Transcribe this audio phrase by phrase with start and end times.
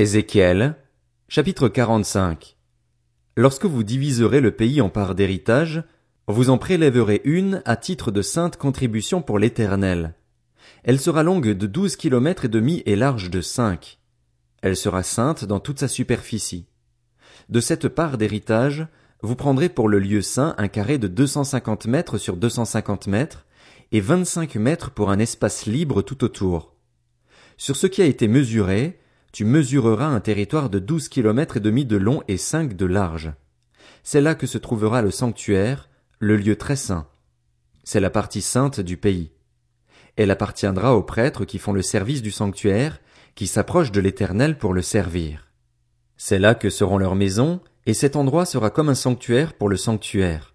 [0.00, 0.76] Ézéchiel,
[1.26, 2.56] chapitre 45.
[3.36, 5.82] Lorsque vous diviserez le pays en parts d'héritage,
[6.28, 10.14] vous en prélèverez une à titre de sainte contribution pour l'éternel.
[10.84, 13.98] Elle sera longue de douze kilomètres et demi et large de cinq.
[14.62, 16.68] Elle sera sainte dans toute sa superficie.
[17.48, 18.86] De cette part d'héritage,
[19.22, 22.50] vous prendrez pour le lieu saint un carré de deux cent cinquante mètres sur deux
[22.50, 23.46] cent cinquante mètres,
[23.90, 26.76] et vingt-cinq mètres pour un espace libre tout autour.
[27.56, 29.00] Sur ce qui a été mesuré,
[29.32, 33.32] tu mesureras un territoire de douze kilomètres et demi de long et cinq de large.
[34.02, 35.88] C'est là que se trouvera le sanctuaire,
[36.18, 37.06] le lieu très saint.
[37.84, 39.32] C'est la partie sainte du pays.
[40.16, 43.00] Elle appartiendra aux prêtres qui font le service du sanctuaire,
[43.34, 45.48] qui s'approchent de l'Éternel pour le servir.
[46.16, 49.76] C'est là que seront leurs maisons, et cet endroit sera comme un sanctuaire pour le
[49.76, 50.54] sanctuaire.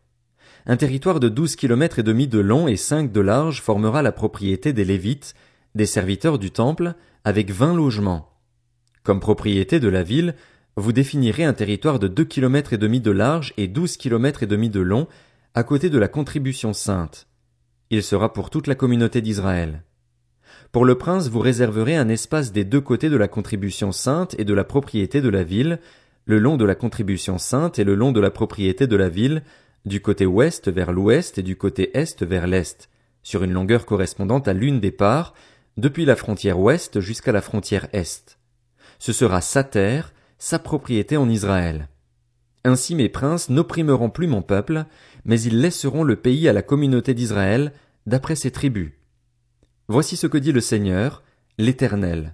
[0.66, 4.12] Un territoire de douze kilomètres et demi de long et cinq de large formera la
[4.12, 5.34] propriété des Lévites,
[5.76, 8.33] des serviteurs du temple, avec vingt logements.
[9.03, 10.34] Comme propriété de la ville,
[10.77, 14.47] vous définirez un territoire de deux kilomètres et demi de large et douze kilomètres et
[14.47, 15.08] demi de long,
[15.53, 17.28] à côté de la contribution sainte.
[17.89, 19.83] Il sera pour toute la communauté d'Israël.
[20.72, 24.45] Pour le prince, vous réserverez un espace des deux côtés de la contribution sainte et
[24.45, 25.80] de la propriété de la ville,
[26.25, 29.44] le long de la contribution sainte et le long de la propriété de la ville,
[29.85, 32.89] du côté ouest vers l'ouest et du côté est vers l'est,
[33.22, 35.33] sur une longueur correspondante à l'une des parts,
[35.75, 38.38] depuis la frontière ouest jusqu'à la frontière est
[39.04, 41.90] ce sera sa terre, sa propriété en Israël.
[42.64, 44.86] Ainsi mes princes n'opprimeront plus mon peuple,
[45.26, 47.74] mais ils laisseront le pays à la communauté d'Israël,
[48.06, 48.94] d'après ses tribus.
[49.90, 51.22] Voici ce que dit le Seigneur,
[51.58, 52.34] l'Éternel.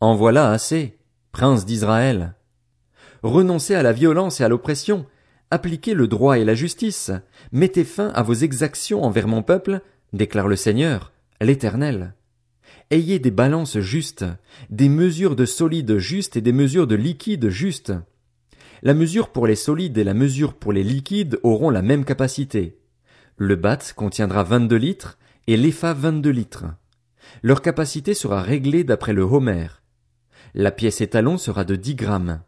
[0.00, 0.96] En voilà assez,
[1.32, 2.32] princes d'Israël.
[3.22, 5.04] Renoncez à la violence et à l'oppression,
[5.50, 7.10] appliquez le droit et la justice,
[7.52, 9.82] mettez fin à vos exactions envers mon peuple,
[10.14, 12.14] déclare le Seigneur, l'Éternel.
[12.90, 14.24] Ayez des balances justes,
[14.70, 17.92] des mesures de solides justes et des mesures de liquides justes.
[18.82, 22.78] La mesure pour les solides et la mesure pour les liquides auront la même capacité.
[23.38, 26.64] Le bat contiendra 22 litres et l'EFA 22 litres.
[27.42, 29.66] Leur capacité sera réglée d'après le Homer.
[30.54, 32.40] La pièce étalon sera de 10 grammes.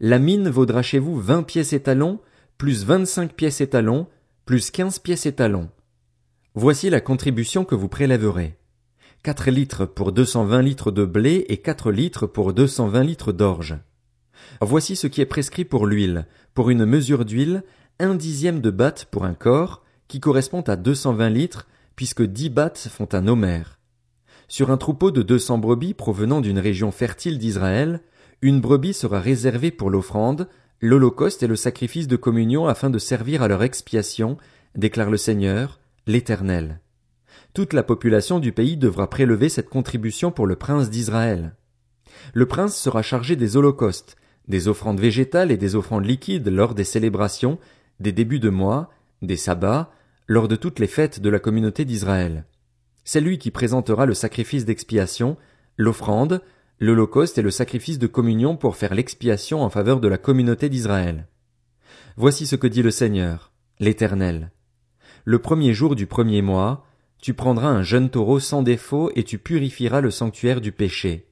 [0.00, 2.20] La mine vaudra chez vous 20 pièces étalons,
[2.56, 4.08] plus 25 pièces étalons,
[4.46, 5.68] plus 15 pièces étalons.
[6.54, 8.57] Voici la contribution que vous prélèverez.
[9.28, 13.76] 4 litres pour 220 litres de blé et 4 litres pour 220 litres d'orge.
[14.62, 16.26] Voici ce qui est prescrit pour l'huile.
[16.54, 17.62] Pour une mesure d'huile,
[18.00, 22.88] un dixième de batte pour un corps, qui correspond à 220 litres, puisque 10 battes
[22.90, 23.78] font un homère.
[24.48, 28.00] Sur un troupeau de 200 brebis provenant d'une région fertile d'Israël,
[28.40, 30.48] une brebis sera réservée pour l'offrande,
[30.80, 34.38] l'holocauste et le sacrifice de communion afin de servir à leur expiation,
[34.74, 36.80] déclare le Seigneur, l'Éternel
[37.54, 41.54] toute la population du pays devra prélever cette contribution pour le prince d'Israël.
[42.34, 44.16] Le prince sera chargé des holocaustes,
[44.48, 47.58] des offrandes végétales et des offrandes liquides lors des célébrations,
[48.00, 48.90] des débuts de mois,
[49.22, 49.90] des sabbats,
[50.26, 52.44] lors de toutes les fêtes de la communauté d'Israël.
[53.04, 55.36] C'est lui qui présentera le sacrifice d'expiation,
[55.76, 56.42] l'offrande,
[56.80, 61.26] l'holocauste et le sacrifice de communion pour faire l'expiation en faveur de la communauté d'Israël.
[62.16, 64.50] Voici ce que dit le Seigneur, l'Éternel.
[65.24, 66.84] Le premier jour du premier mois,
[67.20, 71.26] tu prendras un jeune taureau sans défaut et tu purifieras le sanctuaire du péché.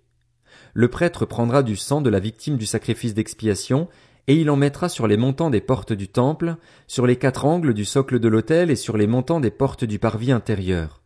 [0.74, 3.88] Le prêtre prendra du sang de la victime du sacrifice d'expiation,
[4.28, 7.74] et il en mettra sur les montants des portes du temple, sur les quatre angles
[7.74, 11.02] du socle de l'autel et sur les montants des portes du parvis intérieur.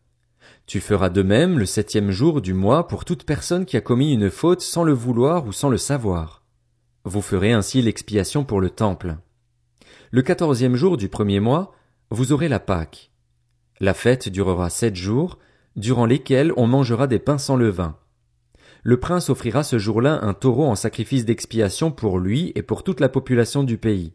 [0.65, 4.13] Tu feras de même le septième jour du mois pour toute personne qui a commis
[4.13, 6.43] une faute sans le vouloir ou sans le savoir.
[7.03, 9.17] Vous ferez ainsi l'expiation pour le temple.
[10.11, 11.73] Le quatorzième jour du premier mois,
[12.09, 13.10] vous aurez la Pâque.
[13.81, 15.39] La fête durera sept jours,
[15.75, 17.97] durant lesquels on mangera des pains sans levain.
[18.83, 22.99] Le prince offrira ce jour-là un taureau en sacrifice d'expiation pour lui et pour toute
[22.99, 24.13] la population du pays.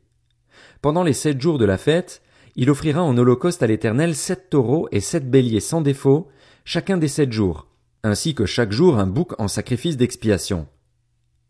[0.82, 2.22] Pendant les sept jours de la fête,
[2.54, 6.28] il offrira en holocauste à l'Éternel sept taureaux et sept béliers sans défaut,
[6.64, 7.66] chacun des sept jours,
[8.04, 10.68] ainsi que chaque jour un bouc en sacrifice d'expiation.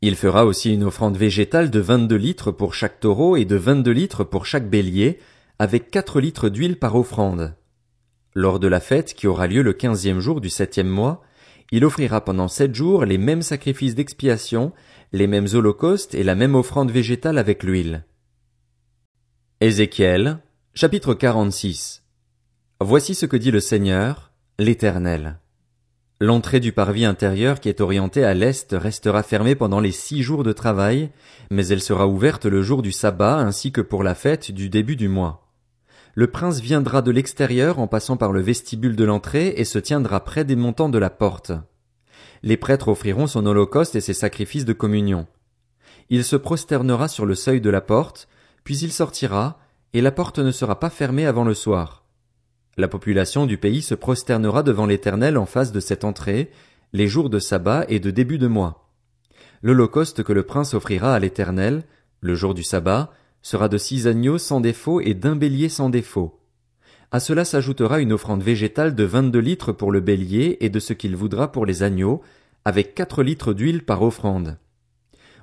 [0.00, 3.92] Il fera aussi une offrande végétale de vingt-deux litres pour chaque taureau et de vingt-deux
[3.92, 5.18] litres pour chaque bélier,
[5.58, 7.54] avec quatre litres d'huile par offrande.
[8.36, 11.22] Lors de la fête qui aura lieu le quinzième jour du septième mois,
[11.72, 14.74] il offrira pendant sept jours les mêmes sacrifices d'expiation,
[15.14, 18.04] les mêmes holocaustes et la même offrande végétale avec l'huile.
[19.62, 20.36] Ézéchiel,
[20.74, 22.04] chapitre 46.
[22.82, 25.38] Voici ce que dit le Seigneur, l'Éternel.
[26.20, 30.44] L'entrée du parvis intérieur qui est orientée à l'est restera fermée pendant les six jours
[30.44, 31.08] de travail,
[31.50, 34.96] mais elle sera ouverte le jour du sabbat ainsi que pour la fête du début
[34.96, 35.45] du mois
[36.16, 40.24] le prince viendra de l'extérieur en passant par le vestibule de l'entrée et se tiendra
[40.24, 41.52] près des montants de la porte.
[42.42, 45.26] Les prêtres offriront son holocauste et ses sacrifices de communion.
[46.08, 48.28] Il se prosternera sur le seuil de la porte,
[48.64, 49.58] puis il sortira,
[49.92, 52.06] et la porte ne sera pas fermée avant le soir.
[52.78, 56.50] La population du pays se prosternera devant l'Éternel en face de cette entrée,
[56.94, 58.88] les jours de sabbat et de début de mois.
[59.62, 61.84] L'holocauste que le prince offrira à l'Éternel,
[62.22, 63.10] le jour du sabbat,
[63.46, 66.40] sera de six agneaux sans défaut et d'un bélier sans défaut.
[67.12, 70.92] À cela s'ajoutera une offrande végétale de vingt-deux litres pour le bélier et de ce
[70.92, 72.22] qu'il voudra pour les agneaux,
[72.64, 74.58] avec quatre litres d'huile par offrande.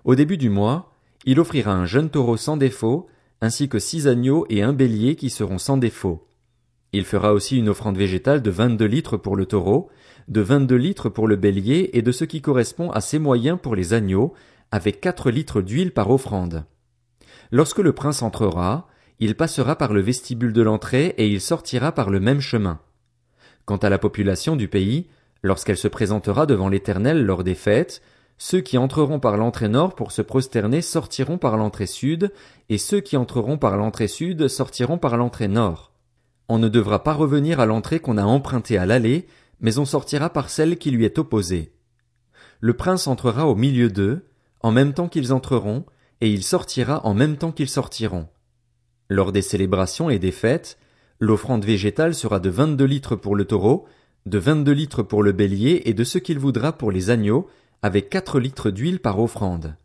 [0.04, 0.92] Au début du mois,
[1.24, 3.08] il offrira un jeune taureau sans défaut,
[3.40, 6.28] ainsi que six agneaux et un bélier qui seront sans défaut.
[6.92, 9.90] Il fera aussi une offrande végétale de vingt-deux litres pour le taureau,
[10.28, 13.78] de vingt-deux litres pour le bélier et de ce qui correspond à ses moyens pour
[13.78, 14.34] les agneaux,
[14.72, 16.66] avec quatre litres d'huile par offrande.
[17.54, 18.88] Lorsque le prince entrera,
[19.20, 22.80] il passera par le vestibule de l'entrée et il sortira par le même chemin.
[23.66, 25.06] Quant à la population du pays,
[25.44, 28.02] lorsqu'elle se présentera devant l'Éternel lors des fêtes,
[28.40, 32.34] ceux qui entreront par l'entrée nord pour se prosterner sortiront par l'entrée sud,
[32.70, 35.92] et ceux qui entreront par l'entrée sud sortiront par l'entrée nord.
[36.50, 39.28] On ne devra pas revenir à l'entrée qu'on a empruntée à l'allée,
[39.62, 41.72] mais on sortira par celle qui lui est opposée.
[42.62, 44.26] Le prince entrera au milieu d'eux,
[44.62, 45.86] en même temps qu'ils entreront,
[46.24, 48.30] et il sortira en même temps qu'ils sortiront.
[49.10, 50.78] Lors des célébrations et des fêtes,
[51.20, 53.86] l'offrande végétale sera de vingt-deux litres pour le taureau,
[54.26, 57.50] de vingt-deux litres pour le bélier et de ce qu'il voudra pour les agneaux,
[57.82, 59.76] avec quatre litres d'huile par offrande.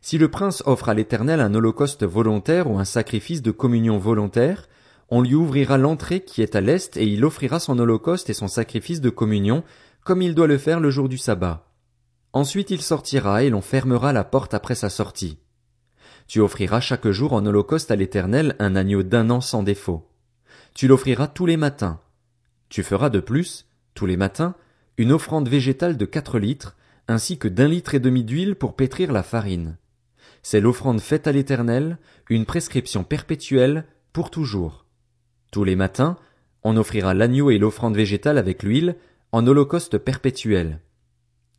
[0.00, 4.70] Si le prince offre à l'Éternel un holocauste volontaire ou un sacrifice de communion volontaire,
[5.10, 8.48] on lui ouvrira l'entrée qui est à l'est et il offrira son holocauste et son
[8.48, 9.64] sacrifice de communion,
[10.02, 11.70] comme il doit le faire le jour du sabbat.
[12.32, 15.38] Ensuite il sortira et l'on fermera la porte après sa sortie.
[16.28, 20.06] Tu offriras chaque jour en holocauste à l'Éternel un agneau d'un an sans défaut.
[20.74, 22.00] Tu l'offriras tous les matins.
[22.68, 24.54] Tu feras de plus, tous les matins,
[24.98, 26.76] une offrande végétale de quatre litres,
[27.08, 29.78] ainsi que d'un litre et demi d'huile pour pétrir la farine.
[30.42, 31.98] C'est l'offrande faite à l'Éternel,
[32.28, 34.84] une prescription perpétuelle, pour toujours.
[35.50, 36.18] Tous les matins,
[36.62, 38.96] on offrira l'agneau et l'offrande végétale avec l'huile,
[39.32, 40.80] en holocauste perpétuel.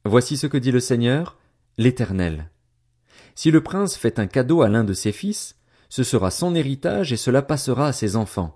[0.06, 1.38] Voici ce que dit le Seigneur,
[1.80, 2.50] l'Éternel.
[3.40, 5.56] Si le prince fait un cadeau à l'un de ses fils,
[5.88, 8.54] ce sera son héritage et cela passera à ses enfants.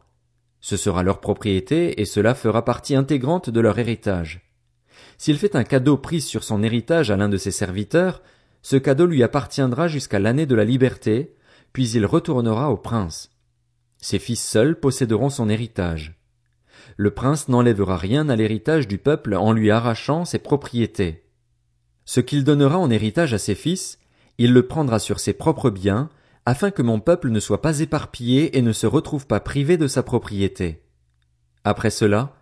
[0.60, 4.42] Ce sera leur propriété et cela fera partie intégrante de leur héritage.
[5.18, 8.22] S'il fait un cadeau pris sur son héritage à l'un de ses serviteurs,
[8.62, 11.34] ce cadeau lui appartiendra jusqu'à l'année de la liberté,
[11.72, 13.32] puis il retournera au prince.
[14.00, 16.20] Ses fils seuls posséderont son héritage.
[16.98, 21.24] Le prince n'enlèvera rien à l'héritage du peuple en lui arrachant ses propriétés.
[22.04, 23.98] Ce qu'il donnera en héritage à ses fils,
[24.38, 26.10] il le prendra sur ses propres biens,
[26.46, 29.88] afin que mon peuple ne soit pas éparpillé et ne se retrouve pas privé de
[29.88, 30.82] sa propriété.
[31.64, 32.36] Après cela,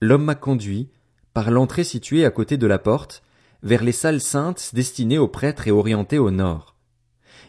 [0.00, 0.90] l'homme m'a conduit,
[1.32, 3.22] par l'entrée située à côté de la porte,
[3.62, 6.76] vers les salles saintes destinées aux prêtres et orientées au nord.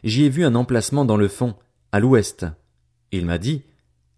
[0.03, 1.55] J'y ai vu un emplacement dans le fond,
[1.91, 2.45] à l'ouest.
[3.11, 3.63] Il m'a dit,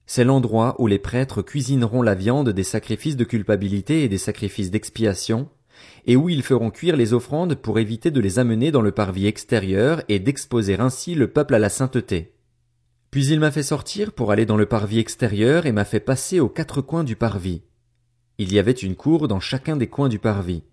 [0.06, 4.72] c'est l'endroit où les prêtres cuisineront la viande des sacrifices de culpabilité et des sacrifices
[4.72, 5.50] d'expiation,
[6.06, 9.28] et où ils feront cuire les offrandes pour éviter de les amener dans le parvis
[9.28, 12.34] extérieur et d'exposer ainsi le peuple à la sainteté.
[13.12, 16.40] Puis il m'a fait sortir pour aller dans le parvis extérieur et m'a fait passer
[16.40, 17.64] aux quatre coins du parvis.
[18.38, 20.64] Il y avait une cour dans chacun des coins du parvis.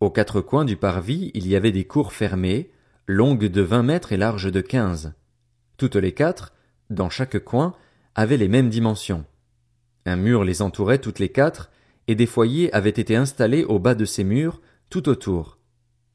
[0.00, 2.70] Aux quatre coins du parvis, il y avait des cours fermées,
[3.06, 5.12] longues de vingt mètres et larges de quinze.
[5.76, 6.52] Toutes les quatre,
[6.90, 7.74] dans chaque coin,
[8.14, 9.24] avaient les mêmes dimensions.
[10.06, 11.70] Un mur les entourait toutes les quatre,
[12.10, 15.58] et des foyers avaient été installés au bas de ces murs, tout autour.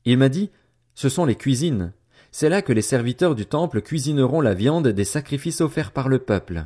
[0.04, 0.52] Il m'a dit,
[0.94, 1.94] ce sont les cuisines.
[2.32, 6.20] C'est là que les serviteurs du temple cuisineront la viande des sacrifices offerts par le
[6.20, 6.66] peuple.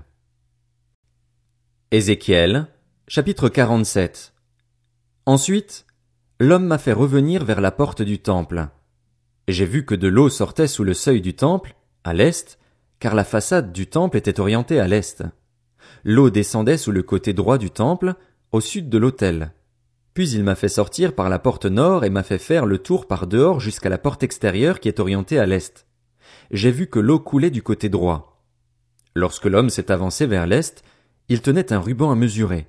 [1.91, 2.65] Ézéchiel,
[3.07, 4.33] chapitre 47.
[5.27, 5.86] Ensuite,
[6.39, 8.69] l'homme m'a fait revenir vers la porte du temple.
[9.48, 12.57] J'ai vu que de l'eau sortait sous le seuil du temple, à l'est,
[12.98, 15.24] car la façade du temple était orientée à l'est.
[16.03, 18.15] L'eau descendait sous le côté droit du temple,
[18.51, 19.53] au sud de l'autel.
[20.13, 23.07] Puis il m'a fait sortir par la porte nord et m'a fait faire le tour
[23.07, 25.85] par dehors jusqu'à la porte extérieure qui est orientée à l'est.
[26.51, 28.43] J'ai vu que l'eau coulait du côté droit.
[29.15, 30.83] Lorsque l'homme s'est avancé vers l'est,
[31.27, 32.67] il tenait un ruban à mesurer.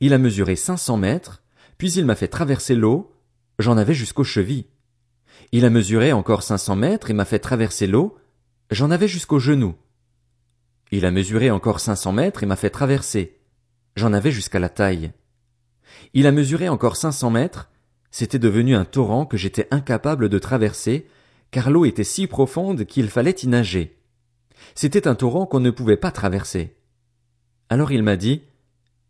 [0.00, 1.42] Il a mesuré cinq cents mètres,
[1.78, 3.14] puis il m'a fait traverser l'eau,
[3.58, 4.66] j'en avais jusqu'aux chevilles.
[5.52, 8.18] Il a mesuré encore cinq cents mètres et m'a fait traverser l'eau,
[8.70, 9.74] j'en avais jusqu'aux genoux.
[10.90, 13.37] Il a mesuré encore cinq cents mètres et m'a fait traverser.
[13.98, 15.10] J'en avais jusqu'à la taille.
[16.14, 17.68] Il a mesuré encore cinq cents mètres,
[18.12, 21.08] c'était devenu un torrent que j'étais incapable de traverser,
[21.50, 23.98] car l'eau était si profonde qu'il fallait y nager.
[24.76, 26.76] C'était un torrent qu'on ne pouvait pas traverser.
[27.70, 28.42] Alors il m'a dit,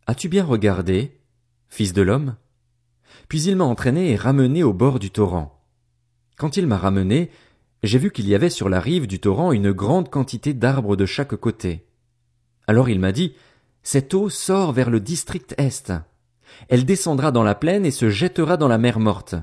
[0.07, 1.21] As-tu bien regardé,
[1.69, 2.37] fils de l'homme?
[3.29, 5.63] Puis il m'a entraîné et ramené au bord du torrent.
[6.39, 7.31] Quand il m'a ramené,
[7.83, 11.05] j'ai vu qu'il y avait sur la rive du torrent une grande quantité d'arbres de
[11.05, 11.85] chaque côté.
[12.67, 13.35] Alors il m'a dit,
[13.91, 15.95] Cette eau sort vers le district est.
[16.69, 19.35] Elle descendra dans la plaine et se jettera dans la mer morte.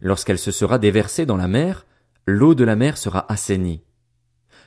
[0.00, 1.86] Lorsqu'elle se sera déversée dans la mer,
[2.26, 3.84] l'eau de la mer sera assainie.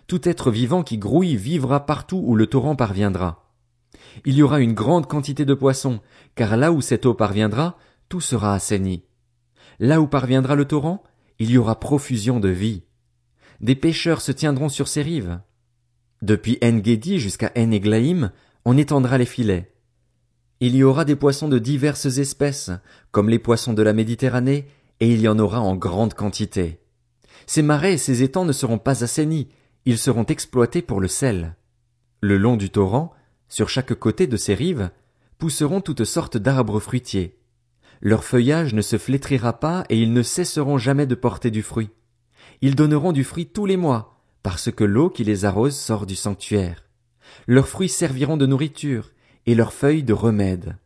[0.07, 3.51] Tout être vivant qui grouille vivra partout où le torrent parviendra.
[4.23, 5.99] Il y aura une grande quantité de poissons,
[6.35, 7.77] car là où cette eau parviendra,
[8.07, 9.03] tout sera assaini.
[9.79, 11.03] Là où parviendra le torrent,
[11.39, 12.83] il y aura profusion de vie.
[13.59, 15.41] Des pêcheurs se tiendront sur ces rives.
[16.21, 18.31] Depuis En-Gedi jusqu'à En-Eglaïm,
[18.69, 19.71] on étendra les filets.
[20.59, 22.69] Il y aura des poissons de diverses espèces,
[23.11, 24.67] comme les poissons de la Méditerranée,
[24.99, 26.81] et il y en aura en grande quantité.
[27.45, 29.47] Ces marais et ces étangs ne seront pas assainis,
[29.85, 31.55] ils seront exploités pour le sel.
[32.19, 33.13] Le long du torrent,
[33.47, 34.89] sur chaque côté de ces rives,
[35.37, 37.39] pousseront toutes sortes d'arbres fruitiers.
[38.01, 41.91] Leur feuillage ne se flétrira pas et ils ne cesseront jamais de porter du fruit.
[42.59, 46.17] Ils donneront du fruit tous les mois, parce que l'eau qui les arrose sort du
[46.17, 46.86] sanctuaire.
[47.47, 49.11] Leurs fruits serviront de nourriture,
[49.45, 50.77] et leurs feuilles de remède.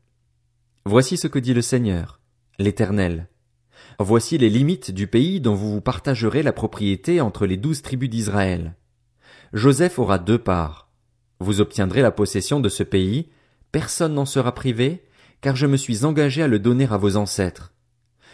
[0.86, 2.20] Voici ce que dit le Seigneur,
[2.60, 3.28] l'Éternel.
[4.00, 8.10] Voici les limites du pays dont vous vous partagerez la propriété entre les douze tribus
[8.10, 8.76] d'Israël.
[9.54, 10.90] Joseph aura deux parts.
[11.40, 13.30] Vous obtiendrez la possession de ce pays,
[13.72, 15.04] personne n'en sera privé,
[15.42, 17.74] car je me suis engagé à le donner à vos ancêtres.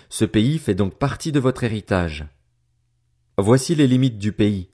[0.10, 2.26] Ce pays fait donc partie de votre héritage.
[3.38, 4.70] Voici les limites du pays.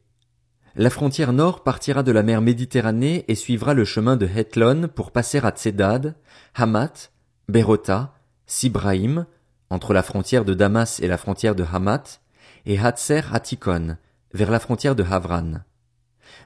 [0.76, 5.12] La frontière nord partira de la mer Méditerranée et suivra le chemin de Hethlon pour
[5.12, 6.16] passer à Tsedad,
[6.56, 7.12] Hamat,
[7.48, 8.16] Berota,
[8.48, 9.28] Sibraïm,
[9.70, 12.22] entre la frontière de Damas et la frontière de Hamat,
[12.66, 13.98] et Hatzer Hatikon,
[14.34, 15.60] vers la frontière de Havran.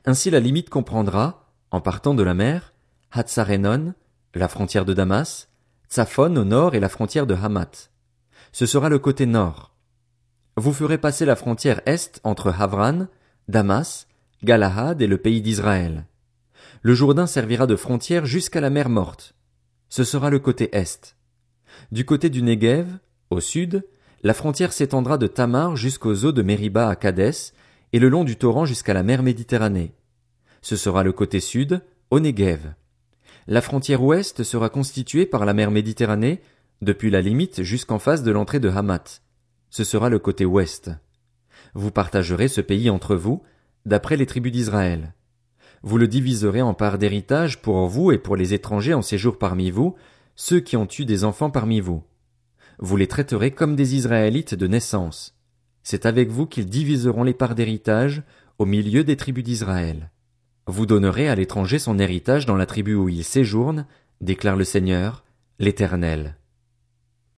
[0.05, 2.73] Ainsi la limite comprendra, en partant de la mer,
[3.13, 3.93] Hatzarenon,
[4.35, 5.47] la frontière de Damas,
[5.89, 7.91] Tsaphon au nord et la frontière de Hamat.
[8.51, 9.73] Ce sera le côté nord.
[10.57, 13.07] Vous ferez passer la frontière est entre Havran,
[13.47, 14.06] Damas,
[14.43, 16.05] Galahad et le pays d'Israël.
[16.83, 19.33] Le Jourdain servira de frontière jusqu'à la mer morte.
[19.89, 21.17] Ce sera le côté est.
[21.91, 22.87] Du côté du Negev,
[23.29, 23.83] au sud,
[24.23, 27.53] la frontière s'étendra de Tamar jusqu'aux eaux de Mériba à Kadès
[27.93, 29.93] et le long du torrent jusqu'à la mer Méditerranée.
[30.61, 32.73] Ce sera le côté sud, au Negev.
[33.47, 36.41] La frontière ouest sera constituée par la mer Méditerranée,
[36.81, 39.21] depuis la limite jusqu'en face de l'entrée de Hamat.
[39.71, 40.91] Ce sera le côté ouest.
[41.73, 43.41] Vous partagerez ce pays entre vous,
[43.87, 45.13] d'après les tribus d'Israël.
[45.81, 49.71] Vous le diviserez en parts d'héritage pour vous et pour les étrangers en séjour parmi
[49.71, 49.95] vous,
[50.35, 52.03] ceux qui ont eu des enfants parmi vous.
[52.79, 55.35] Vous les traiterez comme des Israélites de naissance.
[55.83, 58.23] C'est avec vous qu'ils diviseront les parts d'héritage
[58.59, 60.11] au milieu des tribus d'Israël.
[60.67, 63.85] Vous donnerez à l'étranger son héritage dans la tribu où il séjourne,
[64.19, 65.23] déclare le Seigneur,
[65.59, 66.35] l'Éternel.